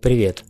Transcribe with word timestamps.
Привет! 0.00 0.44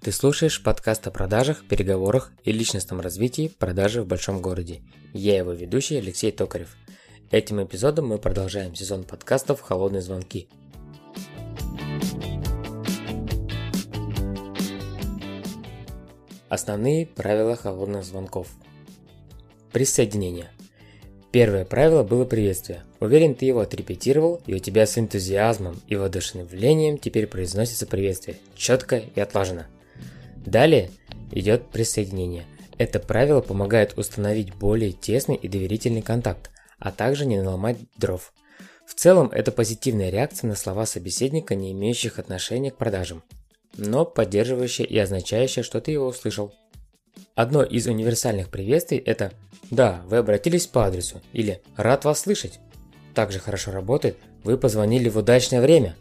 Ты 0.00 0.10
слушаешь 0.10 0.62
подкаст 0.62 1.06
о 1.06 1.10
продажах, 1.10 1.68
переговорах 1.68 2.32
и 2.44 2.50
личностном 2.50 3.02
развитии 3.02 3.48
продажи 3.48 4.00
в 4.00 4.06
большом 4.06 4.40
городе. 4.40 4.80
Я 5.12 5.36
его 5.36 5.52
ведущий 5.52 5.96
Алексей 5.96 6.32
Токарев. 6.32 6.74
Этим 7.30 7.62
эпизодом 7.62 8.06
мы 8.06 8.16
продолжаем 8.16 8.74
сезон 8.74 9.04
подкастов 9.04 9.60
«Холодные 9.60 10.00
звонки». 10.00 10.48
Основные 16.48 17.06
правила 17.06 17.54
холодных 17.54 18.02
звонков. 18.02 18.48
Присоединение. 19.72 20.50
Первое 21.36 21.66
правило 21.66 22.02
было 22.02 22.24
приветствие. 22.24 22.82
Уверен, 22.98 23.34
ты 23.34 23.44
его 23.44 23.60
отрепетировал, 23.60 24.40
и 24.46 24.54
у 24.54 24.58
тебя 24.58 24.86
с 24.86 24.96
энтузиазмом 24.96 25.78
и 25.86 25.94
воодушевлением 25.94 26.96
теперь 26.96 27.26
произносится 27.26 27.86
приветствие, 27.86 28.38
четко 28.54 29.02
и 29.14 29.20
отлаженно. 29.20 29.66
Далее 30.46 30.90
идет 31.32 31.66
присоединение. 31.66 32.46
Это 32.78 33.00
правило 33.00 33.42
помогает 33.42 33.98
установить 33.98 34.54
более 34.54 34.92
тесный 34.92 35.34
и 35.34 35.46
доверительный 35.46 36.00
контакт, 36.00 36.50
а 36.78 36.90
также 36.90 37.26
не 37.26 37.38
наломать 37.38 37.76
дров. 37.98 38.32
В 38.86 38.94
целом, 38.94 39.28
это 39.30 39.52
позитивная 39.52 40.08
реакция 40.08 40.48
на 40.48 40.54
слова 40.54 40.86
собеседника, 40.86 41.54
не 41.54 41.72
имеющих 41.72 42.18
отношения 42.18 42.70
к 42.70 42.78
продажам, 42.78 43.22
но 43.76 44.06
поддерживающая 44.06 44.86
и 44.86 44.96
означающая, 44.96 45.62
что 45.62 45.82
ты 45.82 45.90
его 45.90 46.06
услышал. 46.06 46.54
Одно 47.34 47.62
из 47.62 47.86
универсальных 47.86 48.48
приветствий– 48.48 48.96
это 49.04 49.32
«Да, 49.70 50.02
вы 50.06 50.18
обратились 50.18 50.66
по 50.66 50.86
адресу» 50.86 51.20
или 51.32 51.60
«Рад 51.76 52.04
вас 52.04 52.20
слышать». 52.20 52.60
Также 53.14 53.38
хорошо 53.38 53.72
работает 53.72 54.18
«Вы 54.44 54.58
позвонили 54.58 55.08
в 55.08 55.18
удачное 55.18 55.60
время». 55.60 55.96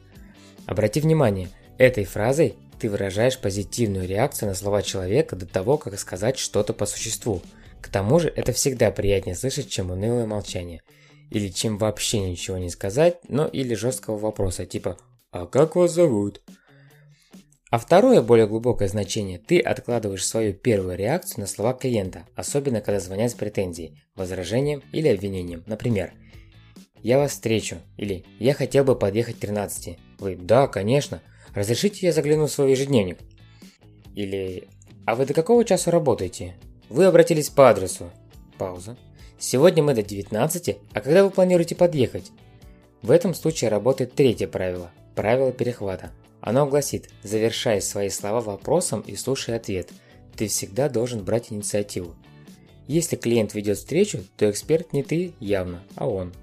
Обрати 0.65 0.99
внимание, 0.99 1.49
этой 1.77 2.05
фразой 2.05 2.55
ты 2.79 2.89
выражаешь 2.89 3.39
позитивную 3.39 4.07
реакцию 4.07 4.49
на 4.49 4.55
слова 4.55 4.81
человека 4.81 5.35
до 5.35 5.45
того, 5.45 5.77
как 5.77 5.97
сказать 5.99 6.37
что-то 6.37 6.73
по 6.73 6.85
существу. 6.85 7.41
К 7.81 7.89
тому 7.89 8.19
же 8.19 8.31
это 8.35 8.51
всегда 8.51 8.91
приятнее 8.91 9.35
слышать, 9.35 9.69
чем 9.69 9.91
унылое 9.91 10.25
молчание. 10.25 10.81
Или 11.31 11.49
чем 11.49 11.77
вообще 11.77 12.19
ничего 12.19 12.57
не 12.57 12.69
сказать, 12.69 13.17
но 13.27 13.47
или 13.47 13.73
жесткого 13.73 14.17
вопроса 14.17 14.65
типа 14.65 14.97
«А 15.31 15.45
как 15.45 15.75
вас 15.75 15.91
зовут?» 15.91 16.41
А 17.75 17.77
второе, 17.77 18.21
более 18.21 18.47
глубокое 18.47 18.87
значение, 18.87 19.37
ты 19.37 19.59
откладываешь 19.59 20.25
свою 20.25 20.53
первую 20.53 20.95
реакцию 20.95 21.41
на 21.41 21.45
слова 21.45 21.73
клиента, 21.73 22.25
особенно 22.33 22.79
когда 22.79 23.01
звонят 23.01 23.31
с 23.31 23.33
претензией, 23.33 24.01
возражением 24.15 24.81
или 24.93 25.09
обвинением. 25.09 25.61
Например, 25.67 26.13
«Я 27.03 27.17
вас 27.17 27.31
встречу» 27.31 27.79
или 27.97 28.23
«Я 28.39 28.53
хотел 28.53 28.85
бы 28.85 28.95
подъехать 28.95 29.39
к 29.39 29.43
13». 29.43 29.97
Вы 30.19 30.37
«Да, 30.37 30.69
конечно. 30.69 31.21
Разрешите 31.53 32.05
я 32.05 32.13
загляну 32.13 32.45
в 32.45 32.51
свой 32.51 32.71
ежедневник?» 32.71 33.17
Или 34.15 34.69
«А 35.05 35.15
вы 35.15 35.25
до 35.25 35.33
какого 35.33 35.65
часа 35.65 35.91
работаете?» 35.91 36.55
«Вы 36.87 37.03
обратились 37.03 37.49
по 37.49 37.69
адресу». 37.69 38.09
Пауза. 38.57 38.95
«Сегодня 39.37 39.83
мы 39.83 39.93
до 39.93 40.01
19, 40.01 40.77
а 40.93 41.01
когда 41.01 41.25
вы 41.25 41.29
планируете 41.29 41.75
подъехать?» 41.75 42.31
В 43.01 43.11
этом 43.11 43.33
случае 43.33 43.69
работает 43.69 44.13
третье 44.13 44.47
правило– 44.47 44.91
правило 45.13 45.51
перехвата– 45.51 46.11
оно 46.45 46.67
гласит, 46.67 47.09
завершай 47.23 47.81
свои 47.81 48.09
слова 48.09 48.39
вопросом 48.39 49.01
и 49.01 49.15
слушай 49.15 49.55
ответ. 49.55 49.89
Ты 50.37 50.47
всегда 50.47 50.89
должен 50.89 51.25
брать 51.25 51.51
инициативу. 51.51 52.13
Если 52.85 53.15
клиент 53.15 53.55
ведет 53.55 53.79
встречу, 53.79 54.19
то 54.37 54.51
эксперт 54.51 54.93
не 54.93 55.01
ты 55.01 55.33
явно, 55.39 55.81
а 55.95 56.07
он. 56.07 56.35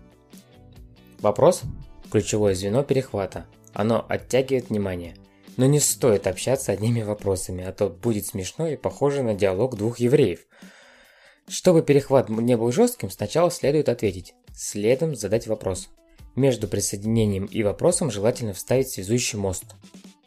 Вопрос– 1.21 1.63
ключевое 2.11 2.57
звено 2.57 2.83
перехвата. 2.83 3.47
Оно 3.75 4.05
оттягивает 4.09 4.71
внимание. 4.71 5.15
Но 5.57 5.67
не 5.67 5.79
стоит 5.79 6.27
общаться 6.27 6.73
одними 6.73 7.03
вопросами, 7.03 7.63
а 7.63 7.71
то 7.73 7.89
будет 7.89 8.27
смешно 8.27 8.67
и 8.67 8.77
похоже 8.77 9.23
на 9.23 9.35
диалог 9.35 9.77
двух 9.77 10.01
евреев. 10.01 10.41
Чтобы 11.47 11.83
перехват 11.83 12.29
не 12.29 12.57
был 12.57 12.73
жестким, 12.73 13.09
сначала 13.09 13.53
следует 13.53 13.89
ответить, 13.89 14.35
следом 14.53 15.15
задать 15.15 15.47
вопрос– 15.47 15.91
между 16.35 16.69
присоединением 16.69 17.47
и 17.47 17.63
вопросом 17.63 18.11
желательно 18.11 18.53
вставить 18.53 18.89
связующий 18.89 19.39
мост. 19.39 19.65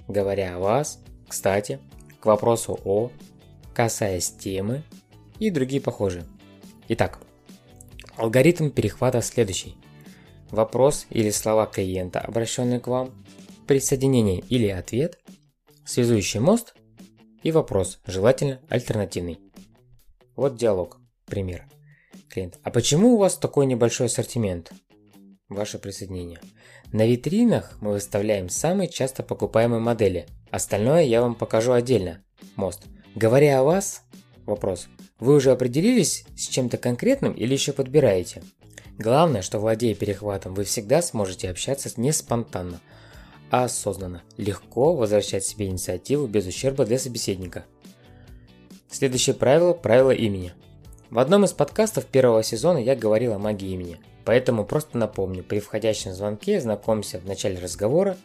Говоря 0.07 0.55
о 0.55 0.59
вас, 0.59 0.99
кстати, 1.27 1.79
к 2.19 2.25
вопросу 2.25 2.79
о, 2.85 3.11
касаясь 3.73 4.31
темы 4.31 4.83
и 5.39 5.49
другие 5.49 5.81
похожие. 5.81 6.25
Итак, 6.87 7.19
алгоритм 8.15 8.69
перехвата 8.69 9.21
следующий. 9.21 9.75
Вопрос 10.51 11.07
или 11.09 11.31
слова 11.31 11.65
клиента, 11.65 12.19
обращенные 12.19 12.79
к 12.79 12.87
вам, 12.87 13.25
присоединение 13.67 14.39
или 14.39 14.67
ответ, 14.67 15.19
связующий 15.85 16.39
мост 16.39 16.75
и 17.41 17.51
вопрос, 17.51 17.99
желательно 18.05 18.61
альтернативный. 18.69 19.39
Вот 20.35 20.55
диалог. 20.55 20.99
Пример. 21.25 21.67
Клиент. 22.29 22.59
А 22.63 22.69
почему 22.69 23.13
у 23.13 23.17
вас 23.17 23.37
такой 23.37 23.65
небольшой 23.65 24.07
ассортимент? 24.07 24.71
Ваше 25.49 25.77
присоединение. 25.77 26.39
На 26.91 27.05
витринах 27.05 27.77
мы 27.81 27.91
выставляем 27.91 28.49
самые 28.49 28.89
часто 28.89 29.23
покупаемые 29.23 29.79
модели. 29.79 30.27
Остальное 30.49 31.03
я 31.03 31.21
вам 31.21 31.35
покажу 31.35 31.73
отдельно. 31.73 32.23
Мост. 32.55 32.83
Говоря 33.15 33.59
о 33.59 33.63
вас, 33.63 34.03
вопрос. 34.45 34.87
Вы 35.19 35.35
уже 35.35 35.51
определились 35.51 36.25
с 36.35 36.47
чем-то 36.47 36.77
конкретным 36.77 37.33
или 37.33 37.53
еще 37.53 37.73
подбираете? 37.73 38.43
Главное, 38.97 39.41
что 39.41 39.59
владея 39.59 39.93
перехватом, 39.93 40.53
вы 40.53 40.63
всегда 40.63 41.01
сможете 41.01 41.49
общаться 41.49 41.89
не 41.97 42.11
спонтанно, 42.11 42.79
а 43.51 43.65
осознанно, 43.65 44.23
легко 44.37 44.95
возвращать 44.95 45.45
себе 45.45 45.67
инициативу 45.67 46.27
без 46.27 46.47
ущерба 46.47 46.85
для 46.85 46.97
собеседника. 46.97 47.65
Следующее 48.89 49.35
правило– 49.35 49.73
правило 49.73 50.11
имени. 50.11 50.53
В 51.09 51.19
одном 51.19 51.43
из 51.43 51.51
подкастов 51.51 52.05
первого 52.05 52.41
сезона 52.41 52.77
я 52.77 52.95
говорил 52.95 53.33
о 53.33 53.39
магии 53.39 53.71
имени– 53.71 53.99
Поэтому 54.25 54.65
просто 54.65 54.97
напомню, 54.97 55.43
при 55.43 55.59
входящем 55.59 56.13
звонке 56.13 56.59
знакомься 56.59 57.19
в 57.19 57.25
начале 57.25 57.59
разговора 57.59 58.17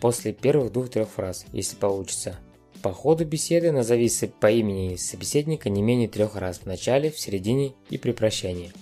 после 0.00 0.32
первых 0.32 0.72
двух-трех 0.72 1.08
фраз, 1.08 1.44
если 1.52 1.76
получится. 1.76 2.36
По 2.82 2.92
ходу 2.92 3.24
беседы 3.24 3.70
назовись 3.70 4.24
по 4.40 4.50
имени 4.50 4.96
собеседника 4.96 5.70
не 5.70 5.82
менее 5.82 6.08
трех 6.08 6.36
раз 6.36 6.58
в 6.58 6.66
начале, 6.66 7.10
в 7.10 7.18
середине 7.18 7.74
и 7.90 7.98
при 7.98 8.12
прощании. 8.12 8.72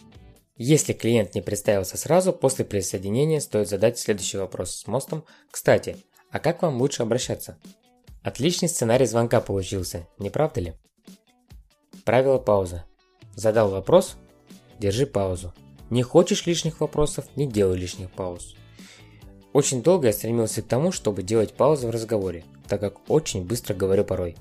Если 0.57 0.93
клиент 0.93 1.35
не 1.35 1.41
представился 1.41 1.97
сразу, 1.97 2.33
после 2.33 2.65
присоединения 2.65 3.41
стоит 3.41 3.69
задать 3.69 3.99
следующий 3.99 4.39
вопрос 4.39 4.75
с 4.77 4.87
мостом. 4.87 5.25
Кстати, 5.51 5.97
а 6.31 6.39
как 6.39 6.63
вам 6.63 6.81
лучше 6.81 7.03
обращаться? 7.03 7.59
Отличный 8.23 8.69
сценарий 8.69 9.07
звонка 9.07 9.41
получился, 9.41 10.07
не 10.19 10.31
правда 10.31 10.61
ли? 10.61 10.75
Правило 12.05 12.39
паузы. 12.39 12.85
Задал 13.35 13.71
вопрос, 13.71 14.17
держи 14.79 15.07
паузу. 15.07 15.53
Не 15.93 16.03
хочешь 16.03 16.47
лишних 16.47 16.81
вопросов, 16.81 17.27
не 17.37 17.47
делай 17.47 17.77
лишних 17.77 18.11
пауз. 18.11 18.57
Очень 19.53 19.83
долго 19.83 20.07
я 20.07 20.15
стремился 20.15 20.63
к 20.63 20.67
тому, 20.67 20.91
чтобы 20.91 21.23
делать 21.23 21.53
паузы 21.53 21.87
в 21.87 21.91
разговоре, 21.91 22.45
так 22.67 22.81
как 22.81 23.11
очень 23.11 23.45
быстро 23.45 23.75
говорю 23.75 24.03
порой. 24.03 24.39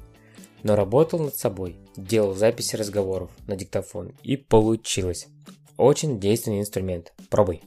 Но 0.63 0.77
работал 0.77 1.19
над 1.19 1.35
собой, 1.35 1.75
делал 1.97 2.35
записи 2.35 2.77
разговоров 2.77 3.31
на 3.47 3.57
диктофон 3.57 4.13
и 4.23 4.37
получилось. 4.37 5.27
Очень 5.75 6.21
действенный 6.21 6.61
инструмент. 6.61 7.11
Пробуй. 7.29 7.61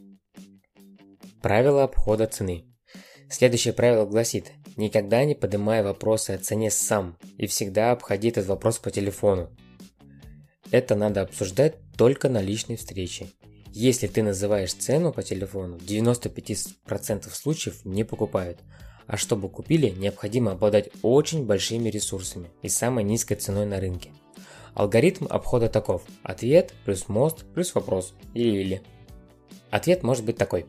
Правило 1.43 1.85
обхода 1.85 2.27
цены. 2.27 2.65
Следующее 3.29 3.75
правило 3.75 4.07
гласит, 4.07 4.51
никогда 4.79 5.27
не 5.27 5.35
поднимай 5.35 5.83
вопросы 5.83 6.31
о 6.31 6.39
цене 6.39 6.71
сам 6.71 7.19
и 7.37 7.47
всегда 7.47 7.93
обходи 7.93 8.29
этот 8.29 8.47
вопрос 8.47 8.79
по 8.79 8.91
телефону. 8.91 9.55
Это 10.71 10.95
надо 10.95 11.21
обсуждать 11.21 11.75
только 11.99 12.31
на 12.31 12.41
личной 12.41 12.77
встрече 12.77 13.27
если 13.77 14.07
ты 14.07 14.23
называешь 14.23 14.73
цену 14.73 15.13
по 15.13 15.25
телефону, 15.25 15.79
95% 15.79 17.29
случаев 17.35 17.85
не 17.85 18.05
покупают. 18.05 18.61
А 19.09 19.17
чтобы 19.17 19.49
купили, 19.49 19.89
необходимо 19.91 20.53
обладать 20.53 20.91
очень 21.03 21.45
большими 21.45 21.89
ресурсами 21.89 22.51
и 22.63 22.69
самой 22.69 23.03
низкой 23.03 23.35
ценой 23.35 23.67
на 23.67 23.81
рынке. 23.81 24.13
Алгоритм 24.75 25.27
обхода 25.29 25.69
таков. 25.69 26.03
Ответ 26.23 26.73
плюс 26.85 27.09
мост 27.09 27.45
плюс 27.53 27.75
вопрос 27.75 28.15
или-или. 28.33 28.81
Ответ 29.71 30.05
может 30.05 30.25
быть 30.25 30.37
такой. 30.37 30.67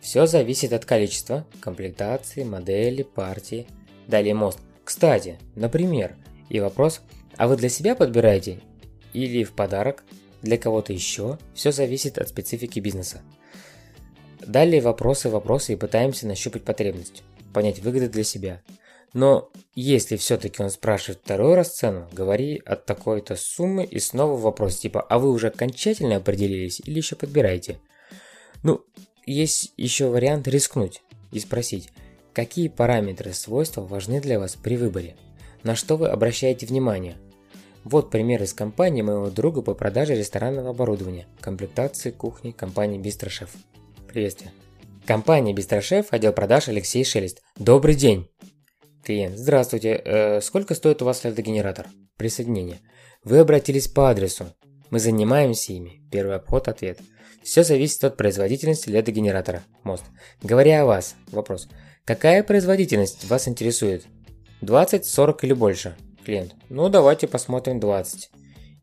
Все 0.00 0.26
зависит 0.26 0.72
от 0.72 0.84
количества, 0.84 1.46
комплектации, 1.60 2.42
модели, 2.42 3.04
партии. 3.04 3.68
Далее 4.08 4.34
мост. 4.34 4.58
Кстати, 4.82 5.38
например, 5.54 6.16
и 6.48 6.58
вопрос, 6.58 7.00
а 7.36 7.46
вы 7.46 7.56
для 7.56 7.68
себя 7.68 7.94
подбираете 7.94 8.58
или 9.12 9.44
в 9.44 9.52
подарок 9.52 10.02
для 10.44 10.58
кого-то 10.58 10.92
еще, 10.92 11.38
все 11.54 11.72
зависит 11.72 12.18
от 12.18 12.28
специфики 12.28 12.78
бизнеса. 12.78 13.22
Далее 14.40 14.80
вопросы, 14.80 15.28
вопросы 15.28 15.72
и 15.72 15.76
пытаемся 15.76 16.26
нащупать 16.26 16.64
потребность, 16.64 17.22
понять 17.52 17.80
выгоды 17.80 18.08
для 18.08 18.24
себя. 18.24 18.62
Но 19.14 19.50
если 19.74 20.16
все-таки 20.16 20.62
он 20.62 20.70
спрашивает 20.70 21.20
второй 21.22 21.54
раз 21.54 21.74
цену, 21.74 22.08
говори 22.12 22.60
от 22.64 22.84
такой-то 22.84 23.36
суммы 23.36 23.84
и 23.84 23.98
снова 23.98 24.38
вопрос 24.38 24.76
типа 24.78 25.00
«А 25.00 25.18
вы 25.18 25.30
уже 25.30 25.48
окончательно 25.48 26.16
определились 26.16 26.80
или 26.84 26.98
еще 26.98 27.16
подбираете?» 27.16 27.78
Ну, 28.62 28.84
есть 29.24 29.72
еще 29.76 30.08
вариант 30.08 30.48
рискнуть 30.48 31.02
и 31.32 31.38
спросить 31.38 31.90
Какие 32.34 32.66
параметры 32.66 33.32
свойства 33.32 33.82
важны 33.82 34.20
для 34.20 34.40
вас 34.40 34.56
при 34.56 34.76
выборе? 34.76 35.14
На 35.62 35.76
что 35.76 35.96
вы 35.96 36.08
обращаете 36.08 36.66
внимание? 36.66 37.16
Вот 37.84 38.10
пример 38.10 38.42
из 38.42 38.54
компании 38.54 39.02
моего 39.02 39.28
друга 39.28 39.60
по 39.60 39.74
продаже 39.74 40.14
ресторанного 40.14 40.70
оборудования, 40.70 41.26
комплектации 41.40 42.10
кухни 42.10 42.50
компании 42.50 42.98
Бистрошеф. 42.98 43.50
Приветствие. 44.08 44.52
Компания 45.06 45.52
Бистрошеф, 45.52 46.06
отдел 46.10 46.32
продаж 46.32 46.68
Алексей 46.68 47.04
Шелест. 47.04 47.42
Добрый 47.58 47.94
день! 47.94 48.26
Клиент. 49.04 49.36
Здравствуйте. 49.36 50.00
Э, 50.02 50.40
сколько 50.40 50.74
стоит 50.74 51.02
у 51.02 51.04
вас 51.04 51.24
ледогенератор? 51.24 51.86
Присоединение. 52.16 52.80
Вы 53.22 53.40
обратились 53.40 53.86
по 53.86 54.08
адресу. 54.08 54.46
Мы 54.88 54.98
занимаемся 54.98 55.74
ими. 55.74 56.00
Первый 56.10 56.36
обход, 56.36 56.68
ответ. 56.68 57.00
Все 57.42 57.64
зависит 57.64 58.02
от 58.02 58.16
производительности 58.16 58.88
ледогенератора. 58.88 59.62
Мост. 59.82 60.04
Говоря 60.42 60.82
о 60.82 60.86
вас. 60.86 61.16
Вопрос. 61.30 61.68
Какая 62.06 62.42
производительность 62.42 63.28
вас 63.28 63.46
интересует? 63.46 64.06
20, 64.62 65.04
40 65.04 65.44
или 65.44 65.52
больше? 65.52 65.94
Клиент. 66.24 66.54
Ну, 66.70 66.88
давайте 66.88 67.26
посмотрим 67.26 67.80
20. 67.80 68.30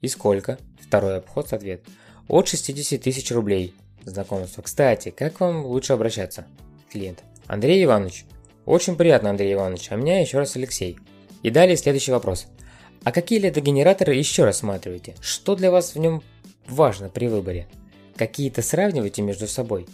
И 0.02 0.08
сколько? 0.08 0.60
Второй 0.80 1.18
обход, 1.18 1.52
ответ. 1.54 1.82
От 2.28 2.48
60 2.48 3.02
тысяч 3.02 3.32
рублей. 3.32 3.74
Знакомство. 4.06 4.62
Кстати, 4.62 5.10
как 5.10 5.40
вам 5.40 5.66
лучше 5.66 5.94
обращаться? 5.94 6.46
Клиент. 6.92 7.24
Андрей 7.48 7.84
Иванович. 7.84 8.26
Очень 8.66 8.96
приятно, 8.96 9.32
Андрей 9.32 9.54
Иванович. 9.54 9.88
А 9.92 9.96
меня 9.96 10.22
еще 10.22 10.38
раз 10.38 10.56
Алексей. 10.56 10.98
И 11.42 11.50
далее 11.50 11.78
следующий 11.78 12.12
вопрос. 12.12 12.46
А 13.04 13.12
какие 13.12 13.40
ледогенераторы 13.40 14.14
еще 14.14 14.44
рассматриваете? 14.44 15.16
Что 15.20 15.56
для 15.56 15.72
вас 15.72 15.96
в 15.96 16.00
нем 16.00 16.22
важно 16.68 17.10
при 17.10 17.28
выборе? 17.28 17.68
Какие-то 18.16 18.62
сравниваете 18.62 19.24
между 19.24 19.48
собой? 19.48 19.88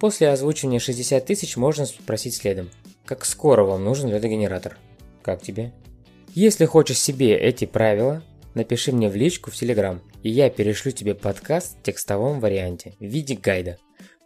После 0.00 0.30
озвучивания 0.30 0.78
60 0.78 1.26
тысяч 1.26 1.56
можно 1.58 1.84
спросить 1.84 2.36
следом. 2.36 2.70
Как 3.04 3.26
скоро 3.26 3.64
вам 3.64 3.84
нужен 3.84 4.08
ледогенератор? 4.08 4.78
Как 5.22 5.42
тебе? 5.42 5.72
Если 6.36 6.66
хочешь 6.66 6.98
себе 6.98 7.34
эти 7.34 7.64
правила, 7.64 8.22
напиши 8.52 8.92
мне 8.92 9.08
в 9.08 9.16
личку 9.16 9.50
в 9.50 9.54
Телеграм, 9.54 10.02
и 10.22 10.28
я 10.28 10.50
перешлю 10.50 10.92
тебе 10.92 11.14
подкаст 11.14 11.78
в 11.78 11.82
текстовом 11.82 12.40
варианте 12.40 12.94
в 13.00 13.04
виде 13.04 13.36
гайда. 13.36 13.78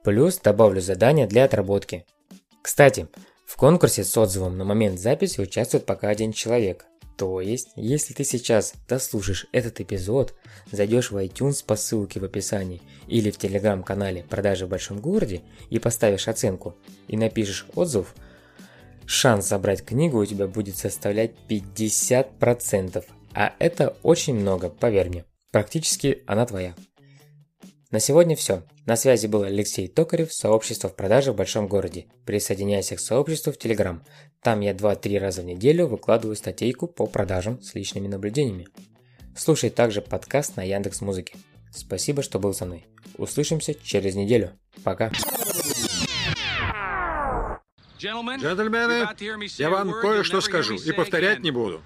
Плюс 0.03 0.39
добавлю 0.39 0.81
задания 0.81 1.29
для 1.29 1.45
отработки. 1.45 2.05
Кстати, 2.63 3.07
в 3.47 3.55
конкурсе 3.55 4.03
с 4.03 4.19
отзывом 4.19 4.59
на 4.59 4.65
момент 4.65 4.99
записи 4.99 5.41
участвует 5.41 5.87
пока 5.87 6.09
один 6.09 6.33
человек. 6.33 6.85
То 7.17 7.41
есть, 7.41 7.69
если 7.77 8.13
ты 8.13 8.25
сейчас 8.25 8.75
дослушаешь 8.89 9.47
этот 9.53 9.81
эпизод, 9.81 10.35
зайдешь 10.73 11.13
в 11.13 11.17
iTunes 11.17 11.65
по 11.65 11.77
ссылке 11.77 12.19
в 12.19 12.25
описании 12.25 12.83
или 13.07 13.31
в 13.31 13.39
телеграм-канале 13.39 14.25
«Продажи 14.29 14.67
в 14.67 14.71
большом 14.71 14.99
городе» 15.01 15.43
и 15.69 15.79
поставишь 15.79 16.27
оценку 16.27 16.75
и 17.07 17.17
напишешь 17.17 17.69
отзыв– 17.77 18.17
шанс 19.11 19.49
забрать 19.49 19.85
книгу 19.85 20.19
у 20.19 20.25
тебя 20.25 20.47
будет 20.47 20.77
составлять 20.77 21.33
50%. 21.49 23.05
А 23.35 23.53
это 23.59 23.97
очень 24.03 24.35
много, 24.35 24.69
поверь 24.69 25.09
мне. 25.09 25.25
Практически 25.51 26.23
она 26.27 26.47
твоя. 26.47 26.75
На 27.91 27.99
сегодня 27.99 28.37
все. 28.37 28.63
На 28.87 28.95
связи 28.97 29.27
был 29.27 29.43
Алексей 29.43 29.89
Токарев, 29.89 30.33
сообщество 30.33 30.89
в 30.89 30.95
продаже 30.95 31.33
в 31.33 31.37
большом 31.37 31.67
городе. 31.67 32.07
Присоединяйся 32.25 32.97
к 32.97 33.01
сообществу 33.01 33.53
в 33.53 33.59
Телеграм. 33.59 34.05
Там 34.43 34.61
я 34.61 34.73
2-3 34.73 35.19
раза 35.19 35.43
в 35.43 35.45
неделю 35.45 35.89
выкладываю 35.89 36.37
статейку 36.37 36.87
по 36.87 37.07
продажам 37.07 37.61
с 37.63 37.75
личными 37.75 38.07
наблюдениями. 38.07 38.69
Слушай 39.37 39.71
также 39.71 40.03
подкаст 40.03 40.57
на 40.57 40.63
Яндекс 40.63 41.01
Музыке. 41.01 41.37
Спасибо, 41.73 42.23
что 42.23 42.39
был 42.39 42.55
со 42.55 42.65
мной. 42.65 42.87
Услышимся 43.17 43.75
через 43.75 44.15
неделю. 44.15 44.53
Пока. 44.85 45.11
Джентльмены, 48.01 49.09
я 49.59 49.71
вам 49.71 49.93
кое-что 50.01 50.41
скажу 50.41 50.75
и 50.75 50.93
повторять 50.93 51.41
не 51.41 51.51
буду. 51.51 51.83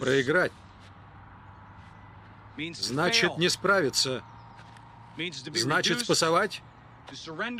Проиграть 0.00 0.52
значит 2.74 3.38
не 3.38 3.48
справиться, 3.48 4.22
значит 5.54 6.00
спасовать, 6.00 6.62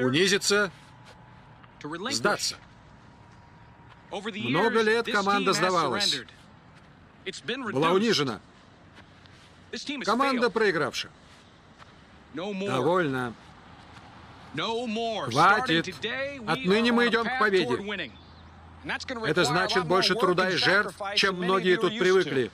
унизиться, 0.00 0.72
сдаться. 2.10 2.56
Много 4.10 4.82
лет 4.82 5.06
команда 5.10 5.52
сдавалась, 5.52 6.22
была 7.72 7.92
унижена. 7.92 8.40
Команда 10.04 10.50
проигравшая. 10.50 11.12
Довольно. 12.34 13.34
Хватит. 15.30 15.94
Отныне 16.46 16.92
мы 16.92 17.08
идем 17.08 17.24
к 17.24 17.38
победе. 17.38 17.78
Это 19.26 19.44
значит 19.44 19.84
больше 19.86 20.14
труда 20.14 20.50
и 20.50 20.56
жертв, 20.56 20.94
чем 21.16 21.36
многие 21.36 21.76
тут 21.76 21.98
привыкли. 21.98 22.50